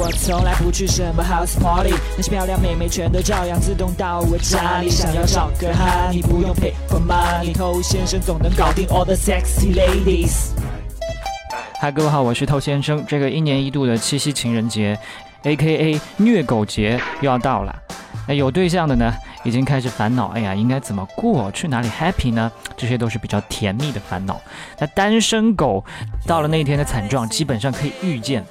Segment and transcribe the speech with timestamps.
[0.00, 4.88] 我从来不去什么 house party，那些漂亮妹妹全都照样自动到我家里。
[4.88, 10.52] 想要找个哈，你不用 pay for money，偷先生总能搞定 all the sexy ladies。
[11.78, 13.04] 嗨，各位好，我是透先生。
[13.06, 14.98] 这个一年一度的七夕情人节
[15.42, 17.82] ，A.K.A 虐狗节又要到了。
[18.26, 19.12] 那有对象的呢，
[19.44, 21.52] 已经开始烦恼，哎呀，应该怎么过？
[21.52, 22.50] 去哪里 happy 呢？
[22.74, 24.40] 这些都是比较甜蜜的烦恼。
[24.78, 25.84] 那单身狗
[26.26, 28.42] 到了那天的惨状，基本上可以预见。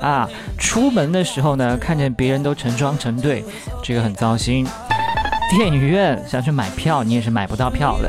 [0.00, 0.28] 啊，
[0.58, 3.44] 出门的时候呢，看见别人都成双成对，
[3.82, 4.66] 这个很糟心。
[5.50, 8.08] 电影院想去买票，你也是买不到票的。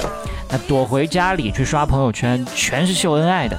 [0.49, 3.57] 那躲回家里去刷朋友圈，全是秀恩爱的。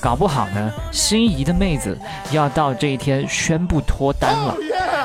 [0.00, 1.98] 搞不好呢，心仪的妹子
[2.30, 4.56] 要到这一天宣布脱单了。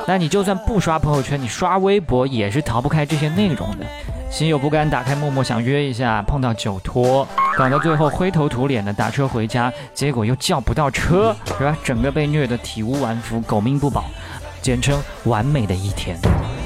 [0.07, 3.85] 那你就算不刷朋友圈，你刷微博也是逃不开这些内容的。
[4.33, 11.77] 心有不甘，打开陌陌想约一下，碰到酒托，搞到最后灰头土脸的打车回家，结果又叫不到车，是吧？
[11.83, 14.05] 整个被虐得体无完肤，狗命不保，
[14.59, 16.17] 简称完美的一天。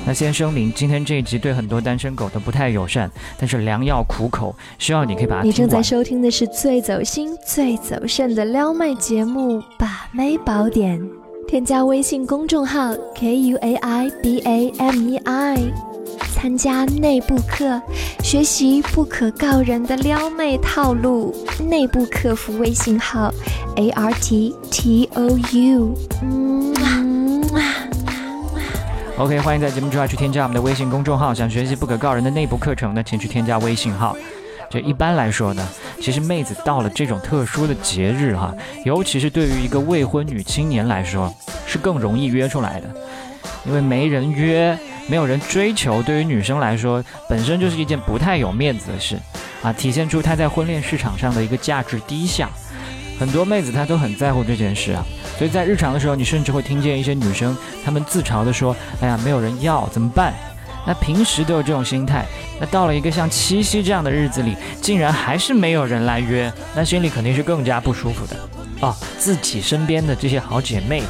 [0.05, 10.97] 那先声明，今天这一集对很多单身狗都不太友善，但是良药苦口，希望你可以把它你正在收听的是最走心、最走肾的撩妹节目《把妹宝典》，
[11.49, 15.57] 添加微信公众号 k u a i b a m e i，
[16.37, 17.81] 参加内部课，
[18.23, 21.35] 学习不可告人的撩妹套路。
[21.67, 23.33] 内部客服微信号
[23.75, 25.97] a r t t o u。
[26.21, 27.43] 嗯
[29.17, 31.33] OK，欢迎在节目之外去添加我们的微信公众号。
[31.33, 34.15] 想学习不可告人的内部课程呢，请去添加微信号。
[34.69, 35.67] 这一般来说呢，
[35.99, 38.53] 其实妹子到了这种特殊的节日哈，
[38.85, 41.33] 尤其是对于一个未婚女青年来说，
[41.65, 42.87] 是更容易约出来的。
[43.65, 44.77] 因为没人约，
[45.07, 49.17] 没有人追求，对于女生来说，本身就是一件不太有面子的事
[49.63, 52.49] 啊，体现出她在婚恋市场上的一个价值低下。
[53.19, 55.03] 很多妹子她都很在乎这件事啊。
[55.37, 60.33] 所以在日常的时候，你甚至会听见一些女生她们自嘲地说：“哎呀，没有人要怎么办？”
[60.85, 62.25] 那平时都有这种心态，
[62.61, 68.35] 那到了一个像七夕这样的日子里，竟然还是没有人来约，那心里肯定是更加不舒服的。
[68.79, 71.03] 哦，自己身边的这些好姐妹，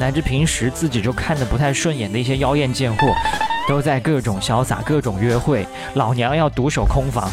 [0.00, 3.14] 乃至平时自己就看得不太顺眼的一些妖艳贱货，
[3.68, 7.30] 都在各种潇洒、各种约会，老娘要独守空房，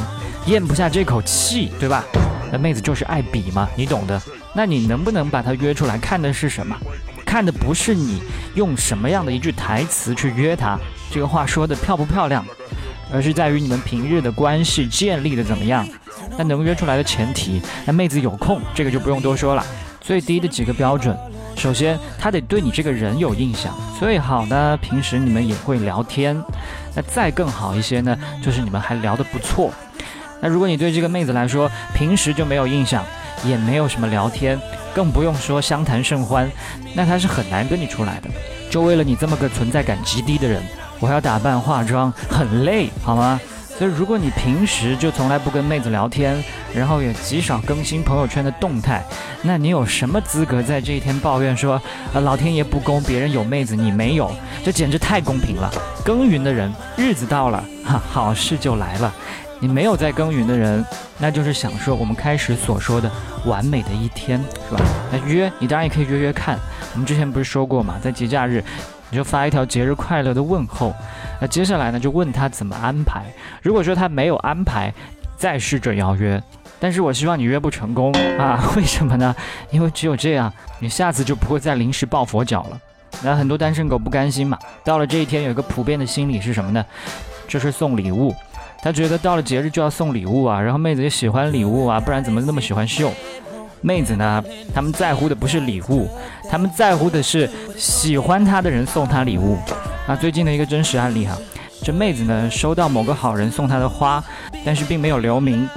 [0.47, 2.03] 咽不下这口气，对吧？
[2.51, 4.21] 那妹子就是爱比嘛，你懂的。
[4.53, 5.97] 那你能不能把她约出来？
[5.97, 6.75] 看的是什么？
[7.25, 8.21] 看的不是你
[8.53, 10.77] 用什么样的一句台词去约她，
[11.11, 12.45] 这个话说的漂不漂亮，
[13.11, 15.85] 而是在于你们平日的关系建立的怎么样。
[16.37, 19.65] 那能约出来的前提，那妹子有空，这个就不用多说了。
[19.99, 21.17] 最低的几个标准，
[21.55, 26.39] 首先她得对你这个人有印象，最好呢平时你们也会聊天。
[26.95, 29.71] 那再更好一些呢，就是你们还聊得不错。
[30.41, 33.03] 那如果你对这个妹子来说平时就没有印象，
[33.43, 34.59] 也没有什么聊天，
[34.93, 36.49] 更不用说相谈甚欢，
[36.93, 38.29] 那她是很难跟你出来的。
[38.69, 40.61] 就为了你这么个存在感极低的人，
[40.99, 43.39] 我还要打扮化妆，很累，好吗？
[43.77, 46.41] 所以如果你平时就从来不跟妹子聊天，
[46.73, 49.03] 然后也极少更新朋友圈的动态，
[49.41, 51.81] 那你有什么资格在这一天抱怨说，
[52.13, 54.31] 呃，老天爷不公，别人有妹子你没有？
[54.63, 55.69] 这简直太公平了。
[56.05, 59.13] 耕耘的人，日子到了，哈，好事就来了。
[59.59, 60.85] 你没有在耕耘的人，
[61.17, 63.09] 那就是享受我们开始所说的
[63.45, 64.81] 完美的一天，是吧？
[65.11, 66.59] 那约你当然也可以约约看。
[66.93, 68.63] 我们之前不是说过嘛，在节假日
[69.09, 70.93] 你就发一条节日快乐的问候。
[71.39, 73.23] 那接下来呢，就问他怎么安排。
[73.61, 74.93] 如果说他没有安排，
[75.37, 76.41] 再试着邀约。
[76.79, 78.61] 但是我希望你约不成功啊？
[78.75, 79.35] 为什么呢？
[79.71, 82.79] 因为只有这样，你下次就不会再临时抱佛脚了。
[83.23, 86.85] 那很多单身狗不甘心嘛，到了这一天有一个普遍的心理是什么呢？
[87.47, 88.35] 就是送礼物。
[88.83, 93.11] 他觉得到了节日就要送礼物啊，然后妹子也喜欢礼物啊，不然怎么那么喜欢秀？
[93.85, 96.09] 妹子呢，他们在乎的不是礼物，
[96.49, 97.47] 他们在乎的是
[97.77, 99.59] 喜欢她的人送她礼物。
[100.07, 101.37] 啊，最近的一个真实案例哈，
[101.83, 104.23] 这妹子呢收到某个好人送她的花，
[104.65, 105.69] 但是并没有留名，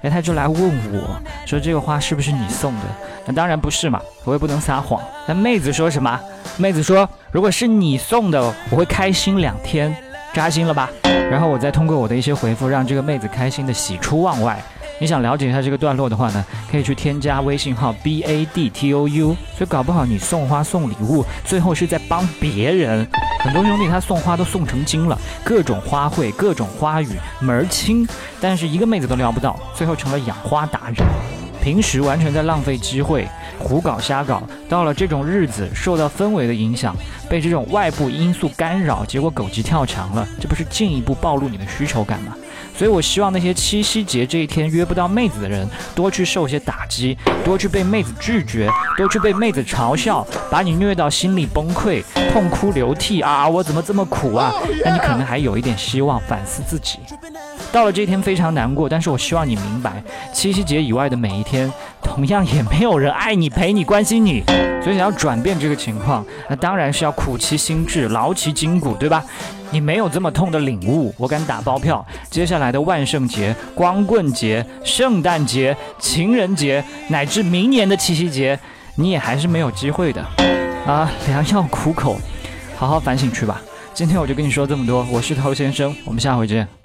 [0.00, 0.62] 哎，她就来问
[0.92, 2.82] 我说这个花是不是你送的？
[3.26, 5.02] 那当然不是嘛，我也不能撒谎。
[5.26, 6.20] 那妹子说什么？
[6.56, 9.92] 妹子说如果是你送的，我会开心两天。
[10.32, 10.88] 扎心了吧？
[11.02, 14.62] 然后我再通过我的一些回复，让这个妹子开心的喜出望外。
[14.98, 19.36] 你想了解一下这个段落的话呢，可以去添加微信号 b a d t o u。
[19.56, 23.06] 所以搞不好你送花送礼物，最后是在帮别人。
[23.40, 27.10] 很多兄弟他送花都送成精了，各种花卉、各种花语
[27.40, 28.08] 门儿清，
[28.40, 31.06] 但是一个妹子都撩不到，最后成了养花达人。
[31.62, 33.28] 平时完全在浪费机会，
[33.58, 34.40] 胡搞瞎搞。
[34.68, 36.94] 到了这种日子，受到氛围的影响，
[37.28, 42.34] 被这种外部因素干扰，结果狗急跳墙了，这不是进一步暴露你的需求感吗？
[42.76, 48.68] 所以，我希望那些七夕节这一天约不到妹子的人，多去受些打击，多去被妹子拒绝，
[48.98, 53.48] 多去被妹子嘲笑，把你虐到心里崩溃、痛哭流涕啊！
[53.48, 54.52] 我怎么这么苦啊？
[54.84, 56.98] 那你可能还有一点希望反思自己。
[57.72, 61.70] 到了这一天非常难过，但是我希望你明白，七夕节以外的每一天，
[62.02, 64.42] 同样也没有人爱你、陪你、关心你。
[64.82, 69.24] 所以想要转变这个情况，那当然是要苦其心志、劳其筋骨，对吧？
[69.72, 78.56] 你没有这么痛的领悟，我敢打包票，接下来的万圣节、光棍节、圣诞节、情人节，乃至明年的七夕节，
[78.94, 80.24] 你也还是没有机会的。
[80.86, 82.16] 啊，良药苦口，
[82.76, 83.60] 好好反省去吧。
[83.92, 86.76] 今天我就跟你说这么多，我是头先生，我们下回见。